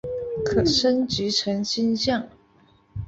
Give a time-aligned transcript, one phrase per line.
[0.43, 2.27] 可升级成金将。